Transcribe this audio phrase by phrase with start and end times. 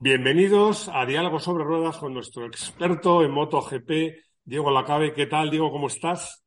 [0.00, 3.90] Bienvenidos a Diálogo sobre Ruedas con nuestro experto en MotoGP,
[4.44, 5.12] Diego Lacabe.
[5.12, 5.72] ¿Qué tal, Diego?
[5.72, 6.46] ¿Cómo estás?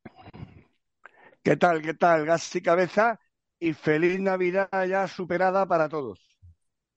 [1.43, 1.81] ¿Qué tal?
[1.81, 2.25] ¿Qué tal?
[2.25, 3.19] Gas y cabeza
[3.59, 6.25] y feliz Navidad ya superada para todos.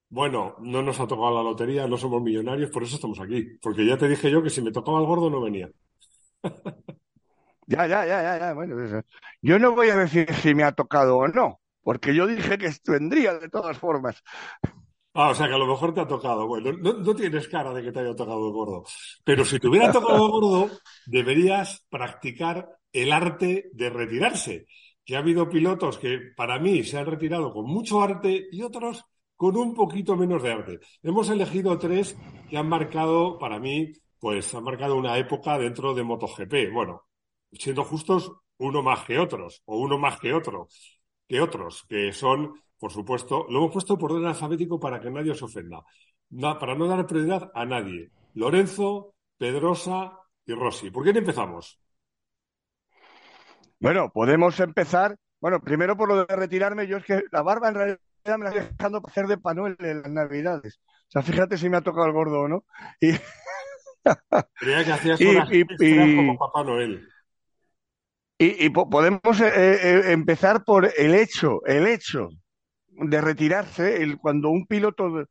[0.07, 3.57] Bueno, no nos ha tocado la lotería, no somos millonarios, por eso estamos aquí.
[3.61, 5.69] Porque ya te dije yo que si me tocaba el gordo no venía.
[7.67, 8.53] Ya, ya, ya, ya, ya.
[8.53, 8.77] Bueno,
[9.41, 12.71] yo no voy a decir si me ha tocado o no, porque yo dije que
[12.87, 14.23] vendría de todas formas.
[15.17, 16.45] Ah, o sea que a lo mejor te ha tocado.
[16.45, 18.83] Bueno, no, tienes cara de que te haya tocado gordo.
[19.23, 20.69] Pero si te hubiera tocado gordo,
[21.05, 24.65] deberías practicar el arte de retirarse.
[25.05, 29.05] Que ha habido pilotos que para mí se han retirado con mucho arte y otros
[29.37, 30.79] con un poquito menos de arte.
[31.01, 32.17] Hemos elegido tres
[32.49, 36.73] que han marcado, para mí, pues han marcado una época dentro de MotoGP.
[36.73, 37.03] Bueno,
[37.53, 40.67] siendo justos, uno más que otros, o uno más que otro,
[41.25, 42.53] que otros, que son
[42.85, 45.83] por supuesto, lo hemos puesto por orden alfabético para que nadie se ofenda.
[46.59, 48.11] para no dar prioridad a nadie.
[48.35, 50.91] Lorenzo, Pedrosa y Rossi.
[50.91, 51.79] ¿Por quién empezamos?
[53.79, 55.17] Bueno, podemos empezar.
[55.41, 57.99] Bueno, primero por lo de retirarme, yo es que la barba en realidad
[58.37, 60.79] me la estoy dejando hacer de Panuel en las Navidades.
[60.85, 62.65] O sea, fíjate si me ha tocado el gordo o no.
[63.01, 63.13] Y...
[64.59, 67.09] Creía que hacías y, como Papá Noel.
[68.37, 72.29] Y, podemos eh, eh, empezar por el hecho, el hecho
[72.97, 75.27] de retirarse el, cuando un piloto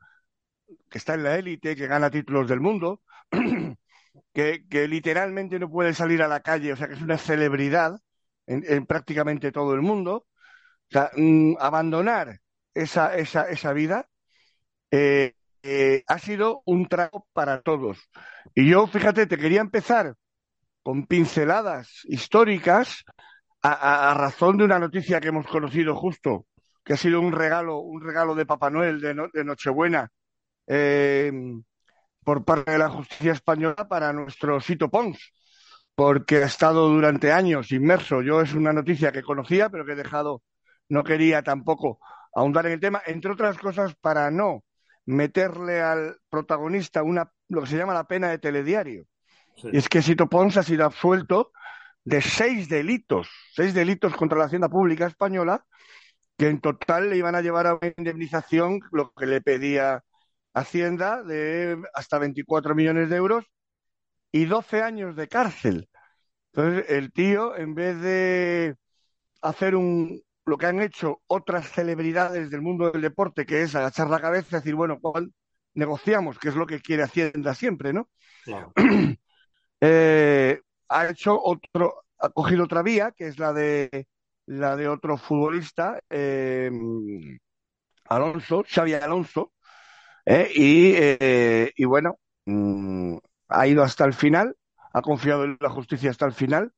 [0.91, 3.03] que está en la élite, que gana títulos del mundo,
[4.33, 8.01] que, que, literalmente no puede salir a la calle, o sea que es una celebridad
[8.47, 10.27] en, prácticamente todo el mundo,
[11.17, 12.41] mm, abandonar
[12.75, 14.09] esa, esa, esa vida
[14.91, 17.99] eh, eh, ha sido un trago para todos.
[18.55, 20.15] Y yo, fíjate, te quería empezar
[20.83, 23.05] con pinceladas históricas
[23.67, 26.47] a razón de una noticia que hemos conocido justo
[26.85, 30.11] que ha sido un regalo, un regalo de Papá Noel de, Nochebuena
[30.67, 31.33] eh,
[32.23, 35.33] por parte de la justicia española para nuestro Sito Pons,
[35.95, 38.23] porque ha estado durante años inmerso.
[38.23, 40.43] Yo es una noticia que conocía, pero que he dejado,
[40.89, 41.99] no quería tampoco
[42.35, 44.65] ahondar en el tema, entre otras cosas para no
[45.07, 49.07] meterle al protagonista una, lo que se llama la pena de telediario.
[49.57, 51.53] Y es que Sito Pons ha sido absuelto
[52.05, 55.65] de seis delitos, seis delitos contra la hacienda pública española,
[56.37, 60.05] que en total le iban a llevar a una indemnización, lo que le pedía
[60.53, 63.45] Hacienda, de hasta 24 millones de euros
[64.33, 65.89] y 12 años de cárcel.
[66.53, 68.77] Entonces, el tío, en vez de
[69.43, 74.09] hacer un, lo que han hecho otras celebridades del mundo del deporte, que es agachar
[74.09, 75.01] la cabeza y decir, bueno,
[75.75, 78.09] negociamos, que es lo que quiere Hacienda siempre, ¿no?
[79.87, 84.07] Eh, ha hecho otro, ha cogido otra vía, que es la de
[84.47, 86.71] la de otro futbolista, eh,
[88.07, 89.53] Alonso, Xavi Alonso,
[90.27, 93.17] eh, eh, y, bueno, mm,
[93.49, 94.57] ha ido hasta el final,
[94.93, 96.73] ha confiado en la justicia hasta el final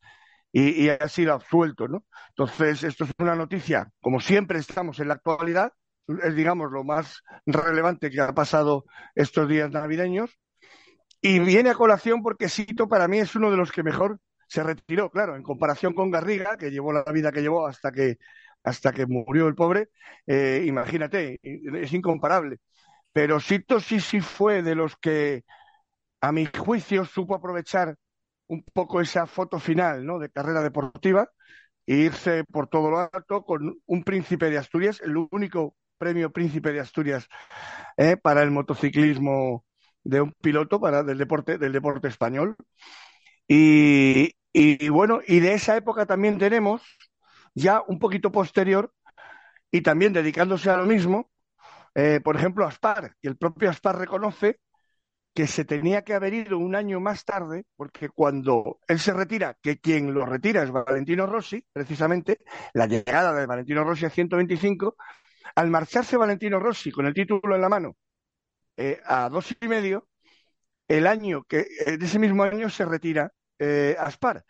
[0.53, 2.05] y, ha sido absuelto, ¿no?
[2.31, 5.73] Entonces, esto es una noticia, como siempre estamos en la actualidad,
[6.23, 8.85] es, digamos, lo más relevante que ha pasado
[9.15, 10.39] estos días navideños,
[11.21, 14.63] y viene a colación porque Sito para mí es uno de los que mejor se
[14.63, 18.19] retiró, claro, en comparación con Garriga, que llevó la vida que llevó hasta que,
[18.65, 19.91] hasta que murió el pobre,
[20.27, 22.59] eh, imagínate, es incomparable.
[23.13, 25.45] Pero Sito sí, sí fue de los que,
[26.21, 27.97] a mi juicio, supo aprovechar
[28.49, 30.19] un poco esa foto final ¿no?
[30.19, 31.31] de carrera deportiva
[31.87, 36.73] e irse por todo lo alto con un príncipe de Asturias, el único premio príncipe
[36.73, 37.29] de Asturias
[37.97, 39.65] eh, para el motociclismo
[40.05, 42.57] de un piloto para del deporte del deporte español
[43.49, 46.81] y, y, bueno, y de esa época también tenemos,
[47.55, 48.91] ya un poquito posterior,
[49.71, 51.31] y también dedicándose a lo mismo,
[51.95, 54.61] eh, por ejemplo, Aspar, que el propio Aspar reconoce
[55.35, 59.59] que se tenía que haber ido un año más tarde, porque cuando él se retira,
[59.61, 62.39] que quien lo retira es Valentino Rossi, precisamente,
[62.73, 64.97] la llegada de Valentino Rossi a 125,
[65.55, 67.95] al marcharse Valentino Rossi con el título en la mano
[68.79, 70.09] eh, a dos y medio,
[70.89, 74.45] el año que, eh, de ese mismo año se retira eh, Aspar.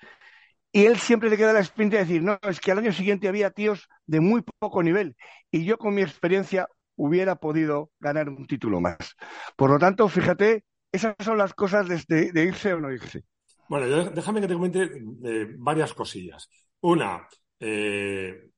[0.73, 3.29] Y él siempre le queda la experiencia de decir, no, es que al año siguiente
[3.29, 5.17] había tíos de muy poco nivel
[5.51, 9.17] y yo con mi experiencia hubiera podido ganar un título más.
[9.57, 13.25] Por lo tanto, fíjate, esas son las cosas de, irse o no irse.
[13.69, 14.83] Bueno, déjame que te comente
[15.25, 16.49] eh, varias cosillas.
[16.81, 17.27] Una,
[17.59, 18.51] eh,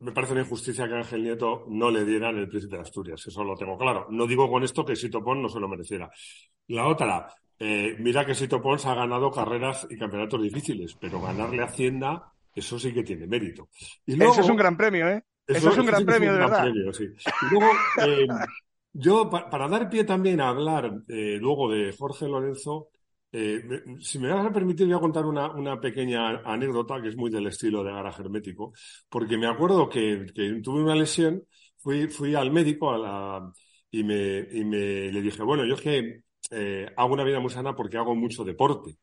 [0.00, 3.44] me parece una injusticia que Ángel Nieto no le dieran el príncipe de Asturias, eso
[3.44, 4.08] lo tengo claro.
[4.10, 6.10] No digo con esto que Sito Pon no se lo mereciera.
[6.66, 11.62] La otra, eh, mira que Sito Pons ha ganado carreras y campeonatos difíciles, pero ganarle
[11.62, 13.68] a Hacienda, eso sí que tiene mérito.
[14.06, 15.22] Y eso es un gran premio, ¿eh?
[15.46, 16.66] Eso, es un gran premio, de verdad.
[16.66, 17.70] Y luego,
[18.06, 18.26] eh,
[18.92, 22.88] yo, para dar pie también a hablar eh, luego de Jorge Lorenzo,
[23.32, 27.30] si me vas a permitir, voy a contar una, una, pequeña anécdota que es muy
[27.30, 28.74] del estilo de garaje hermético,
[29.08, 31.42] porque me acuerdo que, que tuve una lesión,
[31.78, 33.52] fui, fui al médico a la,
[33.90, 36.22] y, me, y me le dije, bueno, yo es que
[36.52, 38.98] eh, hago una vida muy sana porque hago mucho deporte.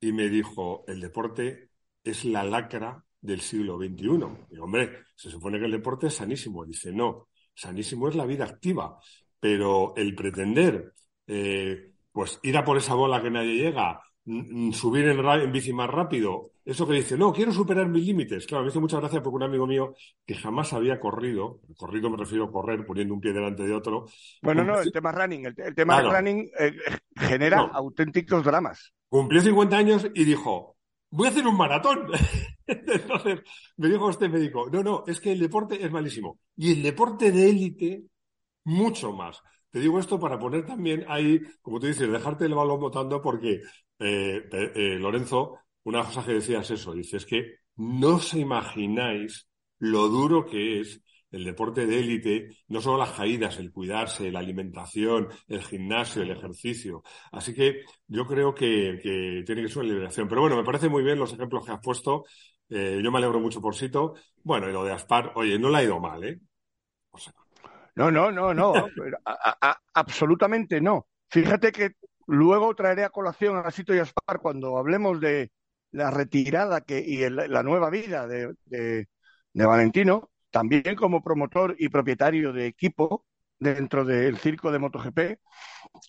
[0.00, 1.70] Y me dijo, el deporte
[2.04, 4.46] es la lacra del siglo XXI.
[4.50, 6.64] Y hombre, se supone que el deporte es sanísimo.
[6.64, 8.98] Dice, no, sanísimo es la vida activa,
[9.40, 10.92] pero el pretender
[11.26, 14.00] eh, pues ir a por esa bola que nadie llega,
[14.72, 18.46] subir en, bici más rápido, eso que dice, no, quiero superar mis límites.
[18.46, 19.94] Claro, me hizo mucha gracia porque un amigo mío
[20.24, 24.06] que jamás había corrido, corrido me refiero a correr poniendo un pie delante de otro.
[24.40, 26.72] Bueno, no, el tema running, el, tema running eh,
[27.16, 28.94] genera auténticos dramas.
[29.08, 30.76] Cumplió 50 años y dijo,
[31.10, 32.06] voy a hacer un maratón.
[32.66, 33.42] Entonces,
[33.76, 36.38] me dijo este médico, no, no, es que el deporte es malísimo.
[36.56, 38.04] Y el deporte de élite,
[38.64, 39.42] mucho más.
[39.70, 43.60] Te digo esto para poner también ahí, como tú dices, dejarte el balón botando porque
[43.98, 49.48] eh, eh, Lorenzo, una cosa que decías eso, dices que no os imagináis
[49.78, 51.00] lo duro que es
[51.34, 56.30] el deporte de élite, no solo las caídas, el cuidarse, la alimentación, el gimnasio, el
[56.30, 57.02] ejercicio.
[57.32, 59.00] Así que yo creo que,
[59.44, 60.28] tiene que ser una liberación.
[60.28, 62.24] Pero bueno, me parece muy bien los ejemplos que has puesto.
[62.68, 64.14] Eh, yo me alegro mucho por Sito.
[64.44, 66.38] Bueno, y lo de Aspar, oye, no le ha ido mal, ¿eh?
[67.96, 68.72] No, no, no, no,
[69.92, 71.08] absolutamente no.
[71.28, 71.96] Fíjate que
[72.26, 75.50] luego traeré a colación a Sito y Aspar cuando hablemos de
[75.92, 79.06] la retirada que, y la nueva vida de,
[79.54, 83.24] Valentino, también como promotor y propietario de equipo
[83.58, 85.38] dentro del circo de MotoGP,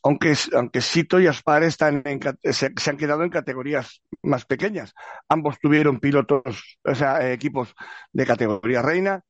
[0.04, 2.04] aunque, aunque Sito y Aspar están
[2.44, 4.94] se, han quedado en categorías más pequeñas.
[5.30, 7.76] Ambos tuvieron pilotos, o sea, equipos
[8.12, 9.24] de categoría reina,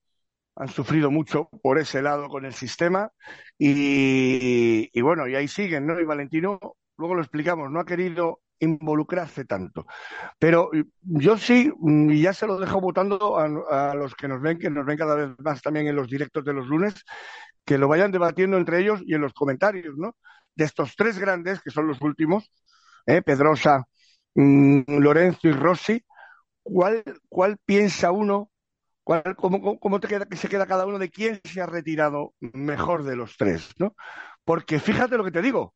[0.56, 3.12] han sufrido mucho por ese lado con el sistema
[3.58, 6.00] y, bueno, y ahí siguen, ¿no?
[6.00, 6.60] Y Valentino,
[6.98, 9.86] luego lo explicamos, no ha querido involucrarse tanto.
[10.40, 10.72] Pero
[11.02, 14.70] yo sí, y ya se lo dejo votando a, a, los que nos ven, que
[14.70, 16.94] nos ven cada vez más también en los directos de los lunes,
[17.66, 20.16] que lo vayan debatiendo entre ellos y en los comentarios, ¿no?
[20.56, 22.50] De estos tres grandes, que son los últimos,
[23.06, 23.22] ¿eh?
[23.22, 23.86] Pedrosa,
[24.36, 26.06] mm, Lorenzo y Rossi,
[26.64, 28.52] ¿cuál, ¿cuál piensa uno
[29.06, 33.38] cómo, te queda, se queda cada uno de quién se ha retirado mejor de los
[33.38, 33.96] tres, ¿no?
[34.44, 35.74] Porque fíjate lo que te digo.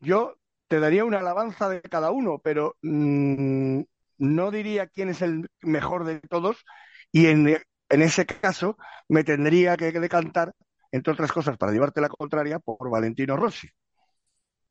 [0.00, 0.36] Yo
[0.68, 3.80] te daría una alabanza de cada uno, pero mm,
[4.18, 6.64] no diría quién es el mejor de todos
[7.12, 7.48] y en,
[7.88, 8.76] en ese caso
[9.08, 10.54] me tendría que decantar,
[10.90, 13.68] entre otras cosas, para llevarte la contraria, por Valentino Rossi.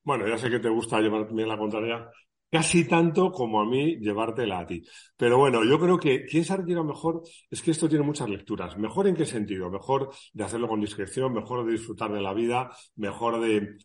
[0.03, 2.09] Bueno, ya sé que te gusta llevarme la contraria,
[2.50, 4.81] casi tanto como a mí llevártela a ti.
[5.18, 8.30] Pero bueno, yo creo que quién se ha retirado mejor es que esto tiene muchas
[8.30, 8.77] lecturas.
[8.77, 9.69] ¿Mejor en qué sentido?
[9.69, 13.77] Mejor de hacerlo con discreción, mejor de disfrutar de la vida, mejor de,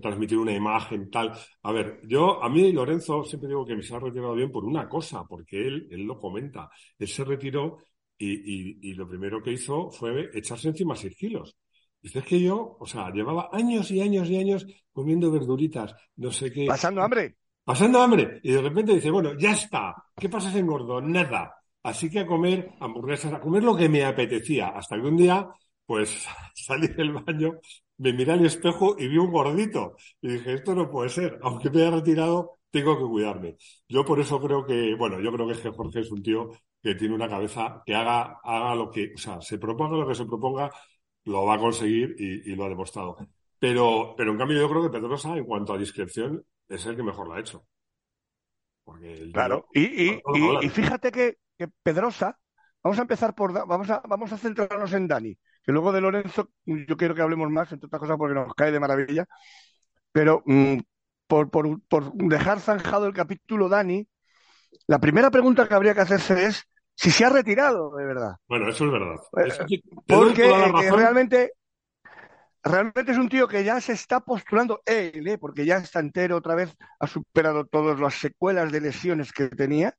[0.00, 1.32] transmitir una imagen, tal.
[1.62, 4.64] A ver, yo, a mí Lorenzo siempre digo que me se ha retirado bien por
[4.64, 6.70] una cosa, porque él, él lo comenta.
[6.98, 7.78] Él se retiró
[8.18, 11.56] y, y lo primero que hizo fue echarse encima seis kilos.
[12.00, 16.32] Dice, es que yo, o sea, llevaba años y años y años comiendo verduritas, no
[16.32, 16.66] sé qué.
[16.66, 18.40] Pasando hambre pasando hambre.
[18.42, 19.94] Y de repente dice, bueno, ya está.
[20.16, 21.00] ¿Qué pasa si engordo?
[21.00, 21.54] Nada.
[21.82, 24.68] Así que a comer hamburguesas, a comer lo que me apetecía.
[24.68, 25.48] Hasta que un día,
[25.86, 27.54] pues salí del baño,
[27.98, 29.96] me miré al espejo y vi un gordito.
[30.20, 31.38] Y dije, esto no puede ser.
[31.42, 33.56] Aunque me haya retirado, tengo que cuidarme.
[33.88, 36.50] Yo por eso creo que, bueno, yo creo que Jorge es un tío
[36.82, 40.14] que tiene una cabeza que haga, haga lo que, o sea, se proponga lo que
[40.16, 40.70] se proponga,
[41.24, 43.16] lo va a conseguir y, y lo ha demostrado.
[43.62, 47.04] Pero, pero en cambio yo creo que Pedrosa, en cuanto a discreción, es el que
[47.04, 47.64] mejor lo ha hecho.
[49.32, 50.20] claro, y,
[50.68, 51.38] fíjate que,
[51.80, 52.36] Pedrosa,
[52.82, 56.50] vamos a empezar por, vamos a, vamos a centrarnos en Dani, que luego de Lorenzo
[56.64, 59.28] yo quiero que hablemos más, entre otras cosas porque nos cae de maravilla,
[60.10, 60.78] pero mm,
[61.28, 61.48] por,
[62.14, 64.04] dejar zanjado el capítulo Dani,
[64.88, 66.64] la primera pregunta que habría que hacerse es
[66.96, 68.34] si se ha retirado de verdad.
[68.48, 69.20] Bueno, eso es verdad.
[69.36, 71.52] Eh, porque eh, realmente
[72.62, 75.38] realmente es un tío que ya se está postulando él, ¿eh?
[75.38, 79.96] porque ya está entero otra vez, ha superado todas las secuelas de lesiones que tenía.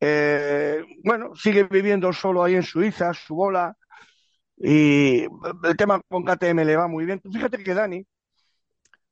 [0.00, 3.76] Eh, bueno, sigue viviendo solo ahí en Suiza, su bola,
[4.56, 7.20] y el tema con KTM le va muy bien.
[7.22, 8.06] Fíjate que Dani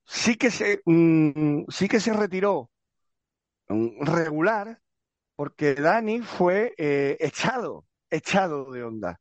[0.04, 2.70] sí que se, mm, sí que se retiró
[3.68, 4.80] mm, regular,
[5.36, 9.20] porque Dani fue eh, echado, echado de onda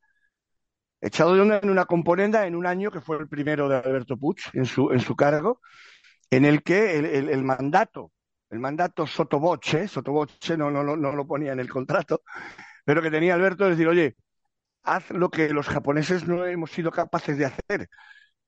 [1.02, 4.18] echado de onda en una componenda en un año que fue el primero de Alberto
[4.18, 5.62] Puig en su, en su cargo,
[6.30, 8.12] en el que el, mandato,
[8.50, 12.24] el mandato sotoboche, sotoboche no, no, no, no lo ponía en el contrato,
[12.86, 14.16] pero que tenía Alberto es decir, oye,
[14.84, 17.90] haz lo que los japoneses no hemos sido capaces de hacer,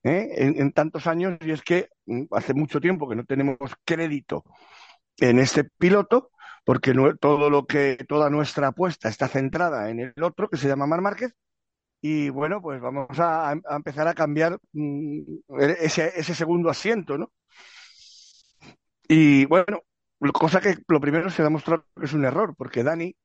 [0.03, 0.27] ¿eh?
[0.37, 4.43] en, tantos años y es que mm, hace mucho tiempo que no tenemos crédito
[5.17, 6.31] en este piloto
[6.65, 10.87] porque todo lo que toda nuestra apuesta está centrada en el otro que se llama
[10.87, 11.33] Mar Márquez
[12.01, 15.21] y bueno pues vamos a, empezar a cambiar mm,
[15.59, 17.31] ese, ese segundo asiento no
[19.07, 19.81] y bueno
[20.33, 23.15] cosa que lo primero se ha demostrado que es un error porque Dani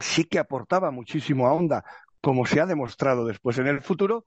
[0.00, 1.84] sí que aportaba muchísimo a Honda
[2.20, 4.24] como se ha demostrado después en el futuro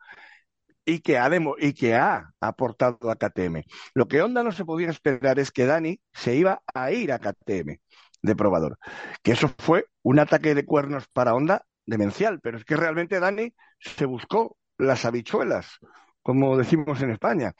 [0.85, 3.65] y que ha, y que ha aportado a KTM.
[3.93, 7.19] Lo que Honda no se podía esperar es que Dani se iba a ir a
[7.19, 7.79] KTM
[8.21, 8.77] de probador.
[9.21, 13.51] Que eso fue un ataque de cuernos para Honda demencial, pero es que realmente Dani
[13.79, 15.79] se buscó las habichuelas,
[16.21, 17.53] como decimos en España.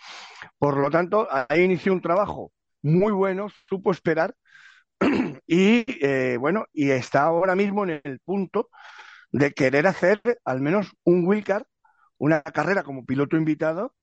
[0.60, 2.52] Por lo tanto, ahí inició un trabajo
[2.84, 4.36] muy bueno, supo esperar
[5.48, 8.70] y eh, bueno, y está ahora mismo en el punto
[9.32, 11.64] de querer hacer al menos un wildcard
[12.18, 13.94] una carrera como piloto invitado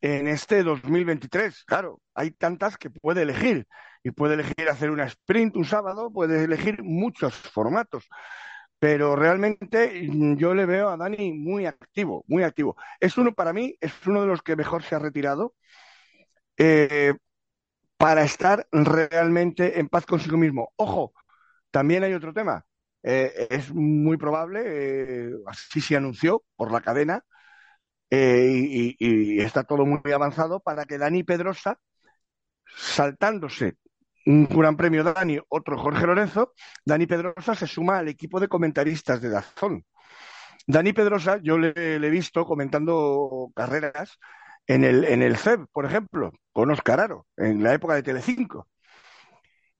[0.00, 1.64] en este 2023.
[1.64, 3.66] Claro, hay tantas que puede elegir
[4.02, 8.08] y puede elegir hacer una sprint un sábado, puede elegir muchos formatos.
[8.78, 12.76] Pero realmente mm, yo le veo a Dani muy activo, muy activo.
[13.00, 15.54] Es uno, para mí, es uno de los que mejor se ha retirado
[16.56, 17.14] eh,
[17.96, 20.72] para estar realmente en paz consigo mismo.
[20.76, 21.12] Ojo,
[21.70, 22.64] también hay otro tema.
[23.02, 27.24] Eh, es muy probable, eh, así se anunció por la cadena,
[28.10, 31.78] y, está todo muy avanzado para que Dani Pedrosa,
[32.76, 33.76] saltándose
[34.28, 36.52] un Gran Premio Dani, otro Jorge Lorenzo,
[36.84, 39.86] Dani Pedrosa se suma al equipo de comentaristas de Dazón.
[40.66, 44.18] Dani Pedrosa, yo le, he visto comentando carreras
[44.66, 48.68] en el, en el CEB, por ejemplo, con Oscar Aro, en la época de Telecinco.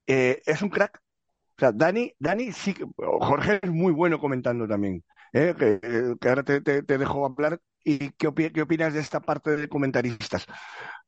[0.06, 0.98] Eh, es un crack.
[0.98, 5.04] O sea, Dani, Dani sí, Jorge es muy bueno comentando también.
[5.34, 5.54] ¿eh?
[5.58, 10.46] que, ahora te, te, dejo hablar y qué, opinas de esta parte de comentaristas.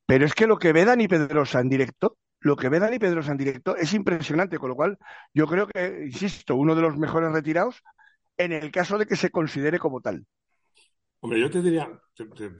[0.05, 3.33] Pero es que lo que ve Dani Pedrosa en directo, lo que ve Dani Pedrosa
[3.33, 4.99] en directo es impresionante, con lo cual
[5.33, 7.83] yo creo que, insisto, uno de los mejores retirados
[8.37, 10.27] en el caso de que se considere como tal.
[11.21, 11.89] Hombre, yo te diría,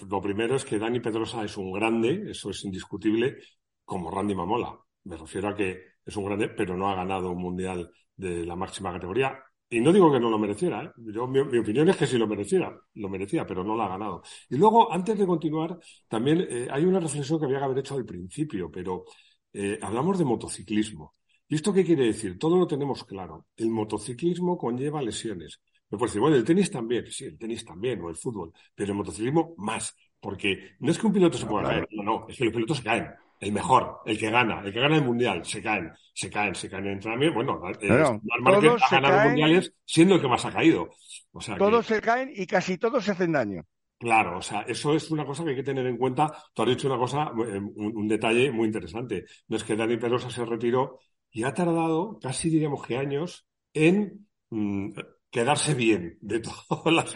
[0.09, 3.39] lo primero es que Dani Pedrosa es un grande, eso es indiscutible,
[3.85, 4.79] como Randy Mamola.
[5.05, 8.57] Me refiero a que es un grande, pero no ha ganado un mundial de la
[8.57, 9.43] máxima categoría.
[9.73, 10.91] Y no digo que no lo mereciera, ¿eh?
[10.97, 14.23] Yo, mi, opinión es que sí lo mereciera, lo merecía, pero no lo ha ganado.
[14.51, 17.95] Y luego, antes de continuar, también eh, hay una reflexión que había que haber hecho
[17.95, 19.05] al principio, pero
[19.53, 21.15] eh, hablamos de motociclismo.
[21.49, 22.39] ¿Y esto qué quiere decir?
[22.39, 23.47] Todo lo tenemos claro.
[23.57, 25.61] El motociclismo conlleva lesiones.
[25.91, 28.93] Me puede decir, bueno, el tenis también, sí, el tenis también, o el fútbol, pero
[28.93, 32.37] el motociclismo más, porque no es que un piloto se pueda caer, no, no, es
[32.37, 33.09] que los pilotos se caen
[33.41, 36.69] el mejor, el que gana, el que gana el mundial, se caen, se caen, se
[36.69, 37.35] caen en entrenamiento.
[37.35, 40.91] Bueno, eh, todos ha ganado mundiales siendo el que más ha caído.
[41.33, 43.65] O sea todos se caen y casi todos se hacen daño.
[44.01, 46.33] Claro, o sea, eso es una cosa que hay que tener en cuenta.
[46.55, 49.27] Tú has dicho una cosa, eh, un, detalle muy interesante.
[49.47, 54.27] No es que Dani Pedrosa se retiró y ha tardado casi diríamos que años en
[54.49, 54.93] mm,
[55.29, 57.15] quedarse bien de todas las,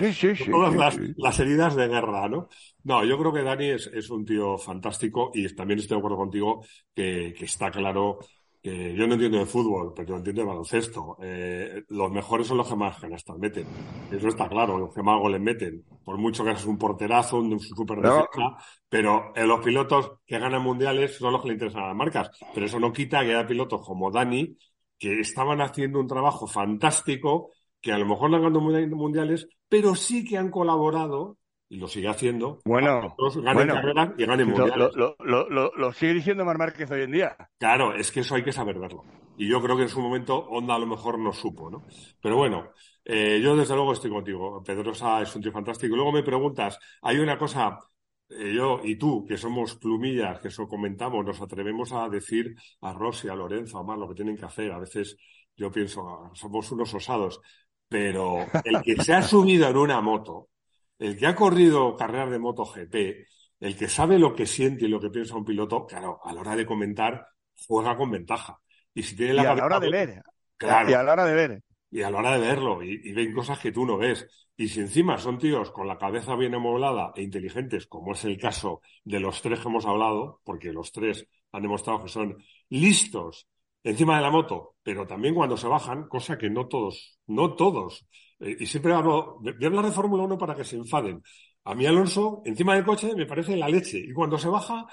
[1.16, 2.48] las, heridas de guerra, ¿no?
[2.82, 6.18] No, yo creo que Dani es, es un tío fantástico y también estoy de acuerdo
[6.18, 8.18] contigo que, que, está claro
[8.64, 11.18] que yo no entiendo de fútbol, pero yo entiendo de baloncesto.
[11.20, 13.66] Eh, los mejores son los que más canastas meten.
[14.10, 15.84] Eso está claro, los que más goles meten.
[16.02, 18.56] Por mucho que seas un porterazo, un super defensa,
[18.88, 22.30] pero eh, los pilotos que ganan mundiales son los que le interesan a las marcas.
[22.54, 24.56] Pero eso no quita que haya pilotos como Dani
[24.98, 27.50] que estaban haciendo un trabajo fantástico
[27.82, 31.36] que a lo mejor no han ganado mundiales, pero sí que han colaborado
[31.68, 32.60] y lo sigue haciendo.
[32.64, 34.90] Bueno, ganen carreras y ganen mundiales.
[34.94, 37.36] Lo, sigue diciendo Mar Márquez hoy en día.
[37.58, 39.04] Claro, es que eso hay que saber verlo.
[39.36, 41.84] Y yo creo que en su momento Honda a lo mejor no supo, ¿no?
[42.20, 42.70] Pero bueno,
[43.04, 44.62] eh, yo desde luego estoy contigo.
[44.62, 45.94] Pedrosa es un tío fantástico.
[45.94, 47.78] Y luego me preguntas, hay una cosa,
[48.28, 52.92] eh, yo y tú, que somos plumillas, que eso comentamos, nos atrevemos a decir a
[52.92, 54.70] Rossi, a Lorenzo, a Mar lo que tienen que hacer.
[54.70, 55.16] A veces
[55.56, 57.40] yo pienso, ah, somos unos osados
[57.94, 60.48] pero el que se ha subido en una moto,
[60.98, 63.26] el que ha corrido carreras de moto GP,
[63.60, 66.40] el que sabe lo que siente y lo que piensa un piloto, claro, a la
[66.40, 67.26] hora de comentar,
[67.66, 68.58] juega con ventaja.
[68.92, 70.22] Y si tiene la y a la hora de ver.
[70.56, 70.90] Claro.
[70.90, 71.62] Y a la hora de ver.
[71.90, 74.26] Y a la hora de verlo, y, ven cosas que tú no ves.
[74.56, 78.38] Y si encima son tíos con la cabeza bien amoblada e inteligentes, como es el
[78.38, 82.36] caso de los tres que hemos hablado, porque los tres han demostrado que son
[82.68, 83.46] listos
[83.84, 88.06] encima de la moto, pero también cuando se bajan, cosa que no todos, no todos.
[88.44, 91.22] Eh, y siempre hablo, voy a hablar de Fórmula 1 para que se enfaden.
[91.64, 93.98] A mí Alonso, encima del coche, me parece la leche.
[93.98, 94.86] Y cuando se baja,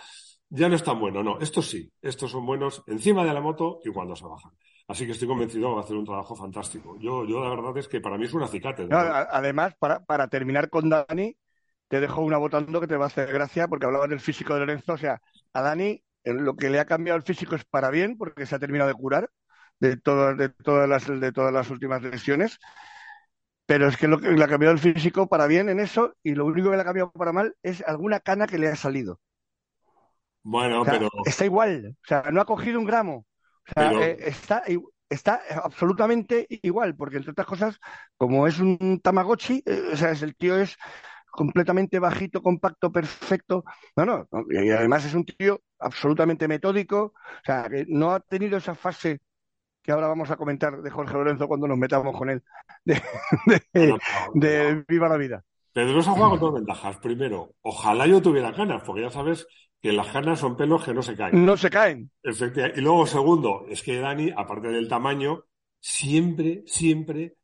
[0.50, 1.22] ya no es tan bueno.
[1.22, 4.52] No, estos sí, estos son buenos encima de la moto y cuando se bajan.
[4.88, 6.98] Así que estoy convencido que va a hacer un trabajo fantástico.
[7.00, 8.88] Yo, yo la verdad es que para mí es un acicate.
[8.90, 11.36] además, para, para terminar con Dani,
[11.88, 14.62] te dejo una votando que te va a hacer gracia porque hablabas del físico de
[14.62, 14.94] Lorenzo.
[14.94, 15.22] O sea,
[15.54, 18.60] a Dani lo que le ha cambiado el físico es para bien porque se ha
[18.60, 19.30] terminado de curar
[19.80, 22.60] de todas, de todas, las, de todas las últimas lesiones.
[23.72, 26.36] Pero es que lo que le ha cambiado el físico para bien en eso y
[26.36, 29.22] lo único que le ha cambiado para mal es alguna cana que le ha salido.
[30.44, 31.08] Bueno, pero.
[31.24, 31.96] Está igual.
[32.04, 33.26] O sea, no ha cogido un gramo.
[33.70, 34.64] O sea, eh, está,
[35.08, 37.80] está absolutamente igual, porque entre otras cosas,
[38.18, 40.76] como es un Tamagotchi, eh, o sea, es, el tío es
[41.32, 43.64] completamente bajito, compacto, perfecto.
[43.96, 48.58] No, no, y además es un tío absolutamente metódico, o sea, que no ha tenido
[48.58, 49.22] esa fase
[49.82, 52.44] que ahora vamos a comentar de Jorge Lorenzo cuando nos metamos con él,
[52.86, 53.02] de,
[54.34, 55.44] de, Viva la Vida.
[55.74, 56.98] Pedro se ha jugado con dos ventajas.
[56.98, 59.48] Primero, ojalá yo tuviera canas, porque ya sabes
[59.82, 61.46] que las canas son pelos que no se caen.
[61.46, 62.12] No se caen.
[62.22, 62.80] Efectivamente.
[62.80, 65.46] Y luego, segundo, es que Dani, aparte del tamaño,
[65.80, 67.38] siempre, siempre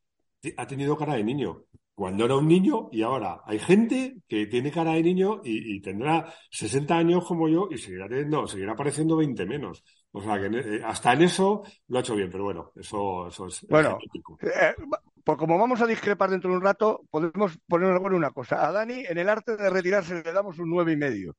[0.56, 1.64] ha tenido cara de niño.
[1.94, 6.32] Cuando era un niño y ahora hay gente que tiene cara de niño y, tendrá
[6.48, 9.82] 60 años como yo y seguirá teniendo, seguirá apareciendo 20 menos.
[10.12, 13.46] O sea, que eh, hasta en eso lo ha hecho bien, pero bueno, eso, eso
[13.46, 13.66] es.
[13.68, 13.98] Bueno,
[14.40, 14.74] eh,
[15.22, 18.66] pues como vamos a discrepar dentro de un rato, podemos poner una cosa.
[18.66, 21.36] A Dani, en el arte de retirarse, le damos un nueve y medio.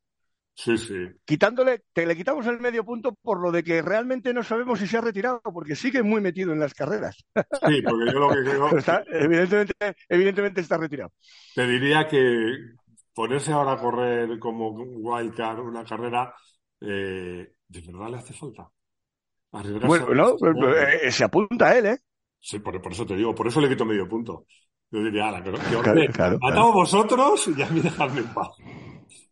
[0.54, 1.08] Sí, sí.
[1.24, 4.88] Quitándole, te le quitamos el medio punto por lo de que realmente no sabemos si
[4.88, 7.16] se ha retirado, porque sigue muy metido en las carreras.
[7.34, 8.70] Sí, porque yo lo que creo.
[9.08, 9.74] evidentemente,
[10.10, 11.14] evidentemente está retirado.
[11.56, 12.58] Te diría que
[13.14, 16.34] ponerse ahora a correr como wildcard una carrera,
[16.82, 18.70] eh, ¿de verdad le hace falta?
[19.52, 21.98] Bueno, no, pues, eh, se apunta a él, ¿eh?
[22.40, 24.46] Sí, por, eso te digo, por eso le quito medio punto.
[24.92, 28.50] Yo diría, ala, que, que claro, vosotros y a mí dejadme en paz.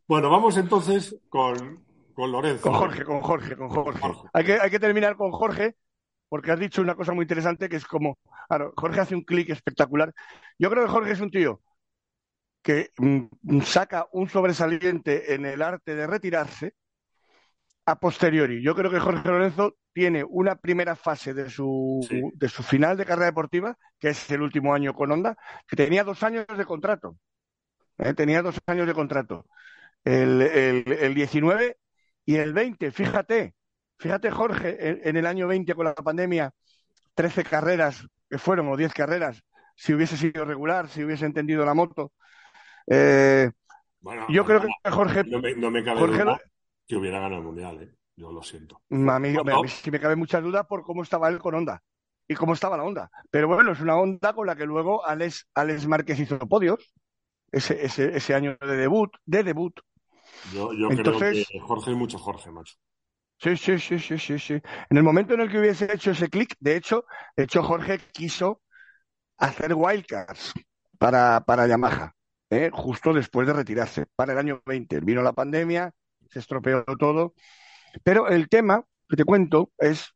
[0.07, 2.63] Bueno, vamos entonces con, con Lorenzo.
[2.63, 3.99] Con Jorge, con Jorge, con Jorge.
[4.33, 5.75] Hay, que, hay que terminar con Jorge,
[6.29, 8.17] porque has dicho una cosa muy interesante que es como,
[8.47, 10.13] claro, Jorge hace un clic espectacular.
[10.59, 11.61] Yo creo que Jorge es un tío
[12.61, 16.75] que mm, saca un sobresaliente en el arte de retirarse
[17.87, 18.61] a posteriori.
[18.61, 23.05] Yo creo que Jorge Lorenzo tiene una primera fase de su, de su final de
[23.05, 27.17] carrera deportiva, que es el último año con Honda, que tenía dos años de contrato.
[27.97, 28.13] ¿eh?
[28.13, 29.45] Tenía dos años de contrato
[30.03, 31.77] el, el, 19
[32.25, 32.91] y el 20.
[32.91, 33.55] Fíjate,
[33.97, 36.51] fíjate Jorge, en, el año 20 con la pandemia,
[37.15, 39.41] 13 carreras que fueron, o 10 carreras,
[39.77, 42.11] si hubiese sido regular, si hubiese entendido la moto.
[42.85, 43.49] Eh,
[44.27, 45.23] yo creo que Jorge...
[45.23, 46.37] No me, no me cabe duda
[46.87, 47.93] que hubiera ganado el Mundial, ¿eh?
[48.15, 48.81] yo lo siento.
[48.89, 51.83] Amigo, sí me cabe muchas dudas por cómo estaba él con Honda
[52.27, 53.11] y cómo estaba la Honda.
[53.29, 56.93] Pero bueno, es una Honda con la que luego Alex, Alex Márquez hizo podios
[57.51, 59.79] ese, ese, ese año de debut, de debut.
[60.53, 62.75] Yo, yo creo que Jorge es mucho Jorge, macho.
[63.39, 64.53] Sí, sí, sí, sí, sí, sí.
[64.89, 67.99] En el momento en el que hubiese hecho ese clic, de hecho, de hecho Jorge
[68.11, 68.61] quiso
[69.37, 70.53] hacer wildcards
[70.97, 72.15] para, para Yamaha,
[72.49, 72.71] ¿eh?
[72.73, 75.01] justo después de retirarse, para el año 20.
[75.01, 75.93] Vino la pandemia,
[76.31, 77.33] se estropeó todo.
[78.03, 80.13] Pero el tema que te cuento es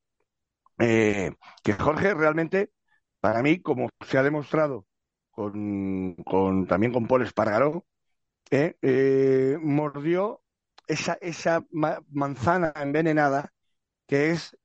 [0.79, 1.31] eh,
[1.63, 2.71] que Jorge realmente,
[3.19, 4.85] para mí, como se ha demostrado
[5.31, 7.85] con, con también con Paul Espargaró,
[8.51, 8.75] ¿eh?
[8.81, 10.41] Eh, mordió
[10.87, 13.51] esa, esa manzana envenenada
[14.07, 14.57] que es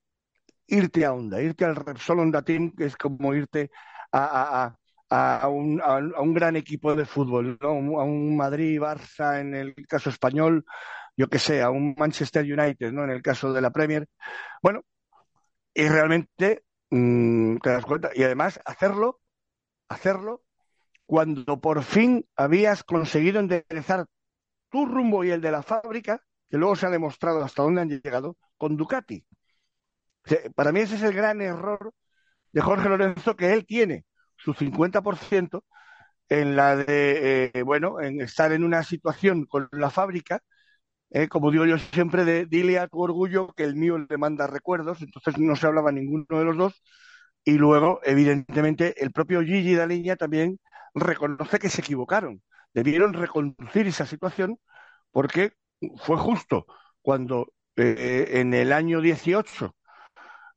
[0.67, 3.71] irte a Honda, irte al Repsol Honda Team, que es como irte
[4.13, 4.77] a,
[5.11, 7.69] a, a, un, a, un, gran equipo de fútbol, ¿no?
[8.01, 10.65] a un Madrid-Barça en el caso español,
[11.17, 13.05] yo que sé, a un Manchester United, ¿no?
[13.05, 14.07] En el caso de la Premier.
[14.63, 14.83] Bueno,
[15.75, 19.21] y realmente mm, te das cuenta, y además hacerlo,
[19.89, 20.43] hacerlo
[21.07, 24.07] cuando por fin habías conseguido enderezar
[24.71, 27.89] tu rumbo y el de la fábrica, que luego se ha demostrado hasta dónde han
[27.91, 29.25] llegado, con Ducati.
[30.55, 31.93] para mí ese es el gran error
[32.53, 34.05] de Jorge Lorenzo, que él tiene
[34.37, 35.65] su 50%
[36.29, 40.43] en la de, eh, bueno, en estar en una situación con la fábrica,
[41.11, 44.47] eh, como digo yo siempre, de dile a tu orgullo que el mío le manda
[44.47, 46.83] recuerdos, entonces no se hablaba ninguno de los dos,
[47.45, 50.59] y luego, evidentemente, el propio Gigi Daliña también
[50.95, 52.43] reconoce que se equivocaron.
[52.75, 54.59] Debieron reconducir esa situación
[55.13, 55.53] porque
[55.99, 56.67] fue justo
[57.03, 59.75] cuando eh, en el año 18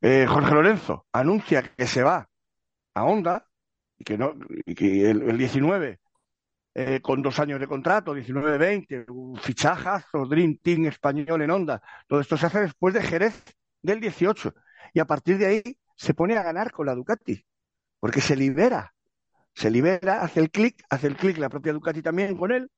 [0.02, 2.30] eh, Jorge Lorenzo anuncia que se va
[2.94, 3.46] a Honda
[3.98, 4.34] y que, no,
[4.66, 6.00] y que el, 19
[6.74, 11.82] eh, con dos años de contrato, 19-20, un fichajazo, Dream Team español en Honda.
[12.08, 13.44] Todo esto se hace después de Jerez
[13.82, 14.54] del 18.
[14.94, 17.46] Y a partir de ahí se pone a ganar con la Ducati,
[18.00, 18.94] porque se libera
[19.60, 22.70] se libera, hace el clic, hace el clic la propia Ducati también con él.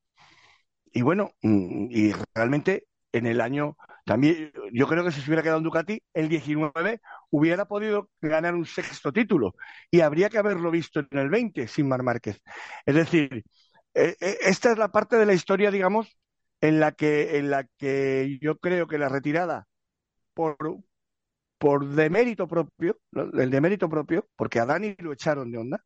[0.93, 5.43] Y bueno, mm, y realmente en el año también, yo creo que si se hubiera
[5.43, 9.53] quedado en Ducati, el 19 hubiera podido ganar un sexto título
[9.91, 12.41] y habría que haberlo visto en el 20 sin Mar Márquez.
[12.85, 13.43] Es decir,
[13.93, 16.17] eh, eh, esta es la parte de la historia, digamos,
[16.61, 19.67] en la que, en la que yo creo que la retirada
[20.33, 20.57] por,
[21.57, 25.83] por demérito propio, el demérito propio, porque a Dani lo echaron de onda,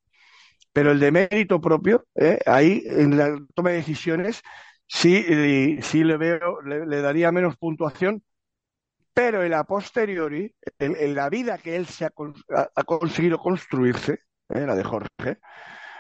[0.74, 4.42] pero el demérito propio, eh, ahí en la toma de decisiones,
[4.88, 8.24] sí, sí le veo, le, daría menos puntuación,
[9.14, 12.12] pero en la posteriori, en, la vida que él se ha,
[12.76, 15.40] ha conseguido construirse, la de Jorge,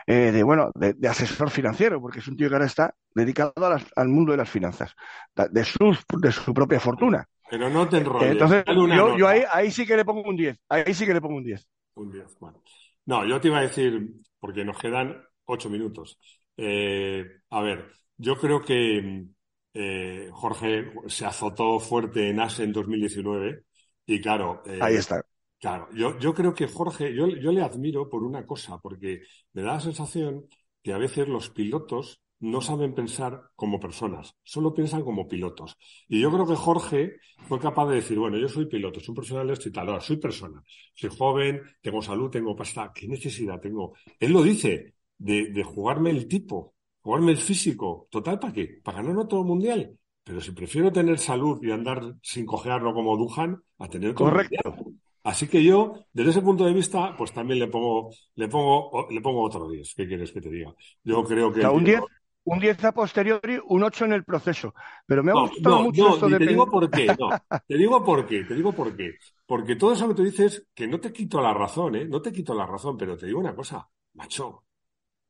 [0.07, 3.53] eh, de, bueno, de, asesor financiero, porque es un tío que ahora está dedicado
[3.95, 4.93] al mundo de las finanzas,
[5.35, 7.27] de, su, de su propia fortuna.
[7.49, 8.31] Pero no te enrolles.
[8.31, 10.57] Entonces, yo, yo ahí, ahí, sí que le pongo un 10.
[10.69, 11.67] Ahí sí que le pongo un 10.
[11.95, 12.61] Un 10, bueno.
[13.05, 16.19] No, yo te iba a decir, porque nos quedan 8 minutos.
[16.57, 19.25] Eh, a ver, yo creo que
[19.73, 23.63] eh, Jorge se azotó fuerte en ASE en 2019
[24.05, 24.63] y claro.
[24.81, 25.24] ahí está.
[25.65, 29.21] Claro, yo, yo creo que Jorge, yo, yo le admiro por una cosa, porque
[29.53, 30.45] me da la sensación
[30.83, 35.75] que a veces los pilotos no saben pensar como personas, solo piensan como pilotos.
[36.07, 37.15] Y yo creo que Jorge
[37.47, 41.09] fue capaz de decir, bueno, yo soy piloto, soy un profesional de soy persona, soy
[41.17, 43.95] joven, tengo salud, tengo pasta, ¿qué necesidad tengo?
[44.19, 48.81] Él lo dice, de, de jugarme el tipo, jugarme el físico, total, ¿para qué?
[48.83, 49.97] ¿Para ganar otro mundial?
[50.23, 54.94] Pero si prefiero tener salud y andar sin cojearlo como Dujan, a tener Correcto.
[55.25, 59.21] Así que yo, desde ese punto de vista, pues también le pongo, le pongo, le
[59.21, 59.95] pongo otro 10.
[59.95, 60.71] ¿Qué quieres que te diga?
[61.03, 61.65] Yo creo que.
[61.65, 61.99] un 10,
[62.43, 64.75] un 10 a posteriori, un 8 en el proceso.
[65.07, 66.37] Pero me ha gustado mucho esto de.
[66.37, 67.29] Te digo por qué, no.
[67.67, 69.15] Te digo por qué, te digo por qué.
[69.47, 72.05] Porque todo eso que tú dices, que no te quito la razón, ¿eh?
[72.05, 74.65] No te quito la razón, pero te digo una cosa, macho.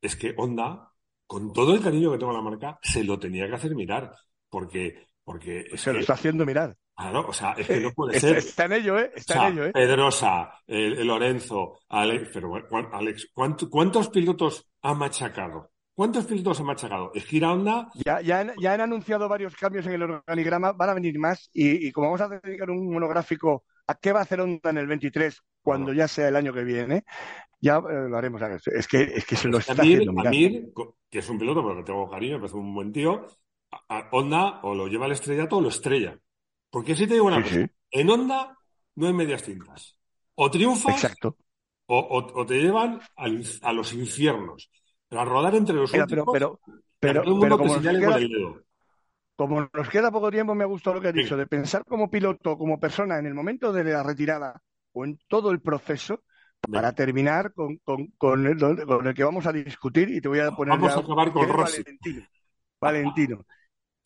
[0.02, 0.92] Es que Honda,
[1.26, 4.14] con todo el cariño que tengo a la marca, se lo tenía que hacer mirar.
[4.50, 5.68] Porque, porque.
[5.78, 6.76] se lo está haciendo mirar.
[6.96, 8.38] Claro, o sea, es que no puede ser.
[8.38, 9.12] Está en ello, ¿eh?
[9.16, 9.72] Está en ello, ¿eh?
[9.74, 12.54] Pedrosa, el, Lorenzo, Alex, pero
[12.94, 15.72] Alex, ¿cuántos pilotos ha machacado?
[15.94, 17.12] ¿Cuántos pilotos ha machacado?
[17.14, 17.90] Es Honda.
[18.06, 21.50] Ya, ya, han, ya han anunciado varios cambios en el organigrama, van a venir más,
[21.54, 24.88] y, como vamos a dedicar un monográfico a qué va a hacer Honda en el
[24.88, 27.04] 23, cuando ya sea el año que viene,
[27.62, 28.42] ya eh, lo haremos.
[28.68, 30.14] Es que, es que se lo está haciendo.
[30.20, 30.72] Amir,
[31.10, 33.26] que es un piloto, porque tengo cariño, me es un buen tío,
[34.12, 36.20] Honda o lo lleva al estrellato o lo estrella.
[36.76, 38.54] Porque si te digo una cosa, en Honda
[38.96, 39.98] no hay medias tintas.
[40.36, 41.16] O triunfas
[41.86, 44.70] O, te llevan a los infiernos.
[45.08, 46.60] Pero a rodar entre los últimos, pero,
[47.00, 48.20] pero, pero, como, nos queda,
[49.38, 52.12] como nos queda poco tiempo, me ha gustado lo que has dicho, de pensar como
[52.12, 54.62] piloto, como persona, en el momento de la retirada
[54.92, 56.26] o en todo el proceso,
[56.70, 57.78] para terminar con,
[58.18, 60.78] con, el, que vamos a discutir y te voy a poner...
[60.78, 61.84] Vamos a acabar con Rossi.
[61.84, 62.26] Valentino.
[62.82, 63.46] Valentino.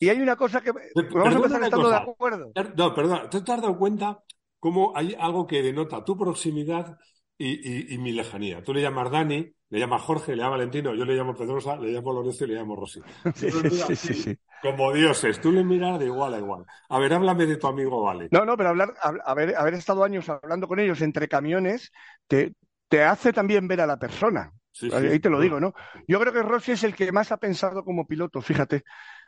[0.02, 2.52] Y hay una cosa que vamos a empezar estando de acuerdo.
[2.74, 4.24] No, perdón, ¿te has dado cuenta
[4.58, 6.96] cómo hay algo que denota tu proximidad
[7.36, 8.62] y, mi lejanía?
[8.62, 11.92] Tú le llamas Dani, le llamas Jorge, le llamas Valentino, yo le llamo Pedrosa, le
[11.92, 13.00] llamo Lorenzo y le llamo Rossi.
[13.34, 16.64] Sí, sí, sí, sí, Como dioses, tú le miras de igual a igual.
[16.88, 18.28] A ver, háblame de tu amigo Vale.
[18.30, 18.94] No, no, pero hablar,
[19.26, 21.92] haber, haber estado años hablando con ellos entre camiones
[22.26, 22.54] te,
[22.88, 24.50] te hace también ver a la persona.
[24.94, 25.74] Ahí te lo digo, ¿no?
[26.08, 28.84] Yo creo que Rossi es el que más ha pensado como piloto, fíjate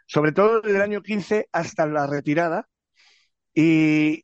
[0.06, 2.68] sobre todo desde el año 15 hasta la retirada.
[3.54, 4.22] Y,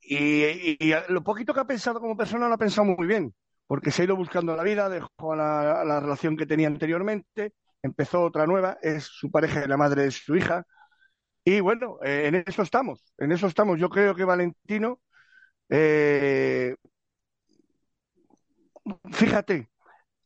[1.08, 3.34] lo poquito que ha pensado como persona lo ha pensado muy bien,
[3.66, 8.22] porque se ha ido buscando la vida, dejó la, la relación que tenía anteriormente, empezó
[8.22, 10.64] otra nueva, es su pareja y la madre de su hija.
[11.44, 13.78] Y bueno, eh, en eso estamos, en eso estamos.
[13.80, 15.00] Yo creo que Valentino,
[15.70, 16.76] eh,
[19.12, 19.68] fíjate,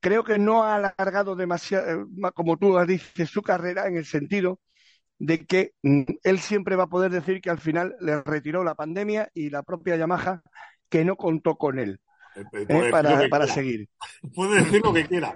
[0.00, 4.60] creo que no ha alargado demasiado, eh, como tú dices, su carrera en el sentido
[5.22, 8.74] de que mm, él siempre va a poder decir que al final le retiró la
[8.74, 10.42] pandemia y la propia Yamaha
[10.88, 12.00] que no contó con él
[12.34, 13.88] eh, eh, eh, para, para seguir.
[14.34, 15.32] Puede decir lo que quiera.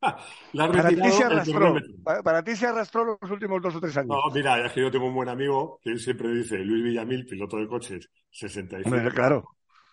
[0.52, 1.76] para, ti se arrastró,
[2.24, 4.08] para, ti se arrastró los últimos dos o tres años.
[4.08, 7.58] No, mira, es que yo tengo un buen amigo que siempre dice, Luis Villamil, piloto
[7.58, 9.10] de coches, 65.
[9.14, 9.44] claro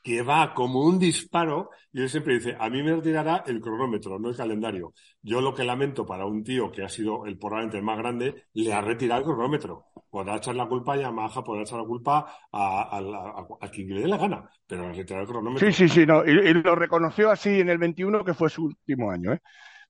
[0.04, 4.20] que va como un disparo y él siempre dice, a mí me retirará el cronómetro,
[4.20, 4.94] no el calendario.
[5.22, 8.46] Yo lo que lamento para un tío que ha sido el probablemente el más grande,
[8.54, 9.86] le ha retirado el cronómetro.
[10.10, 14.18] Podrá echar la culpa a Yamaha, podrá echar la culpa a, quien le dé la
[14.18, 15.72] gana, pero le ha retirado el cronómetro.
[15.72, 19.12] Sí, sí, sí, no, y, lo reconoció así en el 21, que fue su último
[19.12, 19.34] año.
[19.34, 19.42] ¿eh?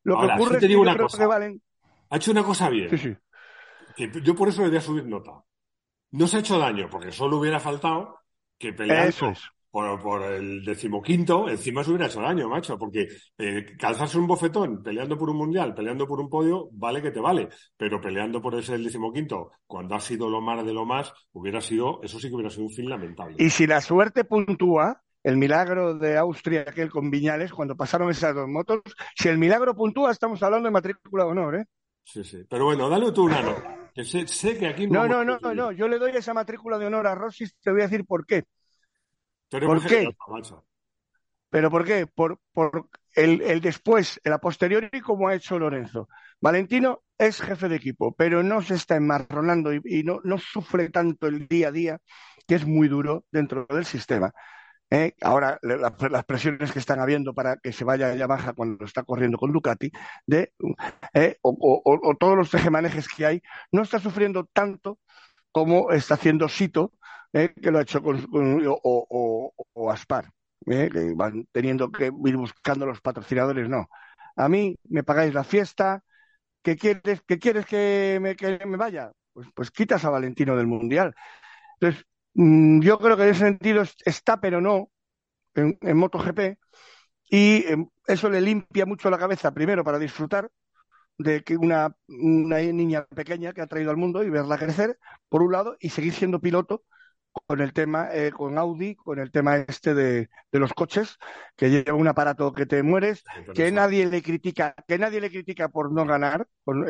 [0.03, 1.27] Lo que ocurre te digo una cosa.
[2.11, 2.89] Ha hecho una cosa bien.
[2.89, 3.15] Sí, sí.
[3.95, 5.43] Que yo por eso le voy a subir nota.
[6.11, 8.19] No se ha hecho daño, porque solo hubiera faltado
[8.57, 13.07] que pelear Eso es por, por el decimoquinto, encima se hubiera hecho daño, macho, porque
[13.37, 17.19] eh, calzarse un bofetón peleando por un mundial, peleando por un podio, vale que te
[17.19, 21.13] vale, pero peleando por ese el decimoquinto, cuando ha sido lo más de lo más,
[21.33, 23.35] hubiera sido, eso sí que hubiera sido un fin lamentable.
[23.37, 28.33] Y si la suerte puntúa, el milagro de Austria, aquel con Viñales, cuando pasaron esas
[28.33, 28.81] dos motos,
[29.15, 31.65] si el milagro puntúa, estamos hablando de matrícula de honor, ¿eh?
[32.03, 32.43] sí, sí.
[32.49, 33.75] Pero bueno, dale tú una nota.
[33.93, 35.23] Que sé, sé que aquí No, no.
[35.25, 35.71] no, no, no.
[35.71, 37.45] Yo le doy esa matrícula de honor a Rossi.
[37.61, 38.43] Te voy a decir por qué.
[39.49, 40.09] Pero ¿Por qué?
[40.25, 40.65] generoso.
[41.49, 42.05] ¿Pero por qué?
[42.07, 46.07] Por, por el, el después, el a posteriori, como ha hecho Lorenzo.
[46.39, 50.89] Valentino es jefe de equipo, pero no se está enmarronando y, y no, no sufre
[50.89, 51.99] tanto el día a día,
[52.47, 54.31] que es muy duro dentro del sistema.
[54.91, 55.13] ¿eh?
[55.21, 59.03] Ahora, la- las presiones que están habiendo para que se vaya a Yamaha cuando está
[59.03, 59.91] corriendo con Ducati,
[60.27, 60.53] de,
[61.13, 61.37] ¿eh?
[61.41, 64.99] o, o- o- o todos los tejemanejes que hay, no está sufriendo tanto
[65.51, 66.93] como está haciendo Sito,
[67.33, 67.53] ¿eh?
[67.61, 70.31] que lo ha hecho con, con- o, Aspar,
[70.67, 70.89] ¿eh?
[70.91, 73.89] que van teniendo que ir buscando los patrocinadores, no.
[74.35, 76.03] A mí me pagáis la fiesta,
[76.63, 79.11] ¿qué quieres, qué quieres que me, que me vaya?
[79.33, 81.15] Pues, pues quitas a Valentino del Mundial.
[81.79, 84.91] Entonces, mm, yo creo que en ese sentido es- está, pero no,
[85.55, 86.57] en, en MotoGP,
[87.29, 90.51] y eh, eso le limpia mucho la cabeza, primero para disfrutar
[91.17, 94.97] de que una, una niña pequeña que ha traído al mundo y verla crecer,
[95.29, 96.83] por un lado, y seguir siendo piloto
[97.31, 101.17] con el tema, eh, con Audi, con el tema este de, de los coches,
[101.55, 105.69] que lleva un aparato que te mueres, que nadie le critica, que nadie le critica
[105.69, 106.47] por no ganar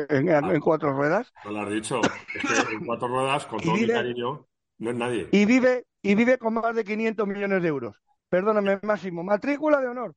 [0.08, 2.28] en, en cuatro ruedas, No lo has dicho.
[2.32, 4.46] Es que en cuatro ruedas, con todo mi vive- cariño,
[4.78, 5.30] no es nadie.
[5.30, 7.96] y vive, y vive con más de 500 millones de euros.
[8.28, 10.14] Perdóname, Máximo, matrícula de honor.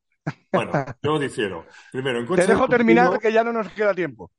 [0.52, 1.66] Bueno, yo difiero.
[1.92, 4.32] Primero, en Te dejo terminar que ya no nos queda tiempo.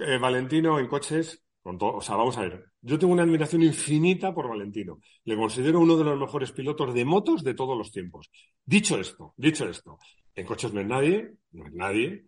[0.00, 2.66] eh, Valentino en coches, con todo, o sea, vamos a ver.
[2.86, 5.00] Yo tengo una admiración infinita por Valentino.
[5.24, 8.30] Le considero uno de los mejores pilotos de motos de todos los tiempos.
[8.64, 9.98] Dicho esto, dicho esto,
[10.36, 12.26] en coches no es nadie, no es nadie.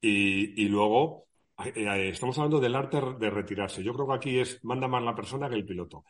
[0.00, 1.28] Y, y luego
[1.64, 3.84] eh, eh, estamos hablando del arte de retirarse.
[3.84, 6.04] Yo creo que aquí es manda más la persona que el piloto.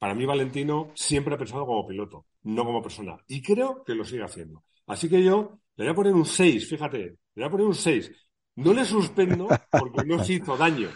[0.00, 3.16] Para mí, Valentino siempre ha pensado como piloto, no como persona.
[3.28, 4.64] Y creo que lo sigue haciendo.
[4.88, 7.74] Así que yo le voy a poner un 6, fíjate, le voy a poner un
[7.76, 8.10] 6.
[8.56, 10.88] No le suspendo porque no se hizo daño.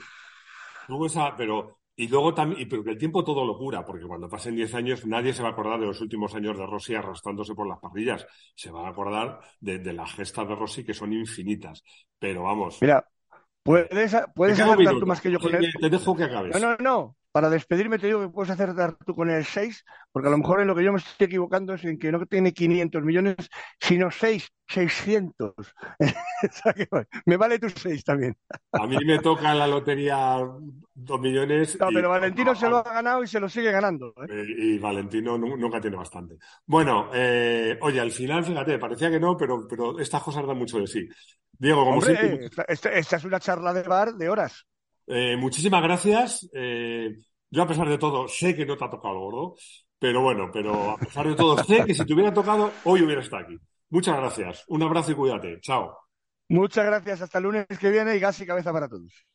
[0.89, 4.29] Tuvo esa, pero, y luego también, pero que el tiempo todo lo cura, porque cuando
[4.29, 7.57] pasen 10 años nadie se va a acordar de los últimos años de Rossi arrastrándose
[7.57, 8.25] por las parrillas.
[8.55, 11.83] Se van a acordar de, de las gestas de Rossi que son infinitas.
[12.21, 12.79] Pero vamos.
[12.81, 13.05] Mira,
[13.65, 15.73] puedes, puedes acertar tú más que yo con él.
[15.81, 16.55] Te dejo que acabes.
[16.55, 17.17] No, no, no.
[17.31, 20.61] Para despedirme te digo que puedes acertar tú con el 6, porque a lo mejor
[20.61, 23.37] en lo que yo me estoy equivocando es en que no tiene 500 millones,
[23.79, 25.55] sino 6, 600.
[26.41, 26.89] O sea que,
[27.27, 28.37] me vale tus 6 también.
[28.73, 30.39] A mí me toca en la lotería
[30.95, 31.79] dos millones.
[31.81, 34.15] No, y- pero Valentino se lo ha ganado y se lo sigue ganando.
[34.23, 34.27] ¿eh?
[34.31, 36.37] Eh, Y Valentino nu- nunca tiene bastante.
[36.67, 40.79] Bueno, eh, oye, al final, fíjate, parecía que no, pero, pero estas cosas dan mucho
[40.79, 41.09] de sí.
[41.53, 44.65] Diego, como Hombre, esta, esta- esta es una charla de bar de horas.
[45.09, 46.49] Eh, muchísimas gracias.
[46.53, 47.17] Eh,
[47.51, 49.57] yo, a pesar de todo, sé que no te ha tocado gordo,
[49.99, 53.23] pero bueno, pero a pesar de todo, sé que si te hubiera tocado, hoy hubiera
[53.23, 53.59] estado aquí.
[53.91, 54.65] Muchas gracias.
[54.69, 55.61] Un abrazo y cuídate.
[55.61, 55.97] Chao.
[56.49, 57.23] Muchas gracias.
[57.23, 59.27] Hasta el lunes que viene y gas y cabeza para todos.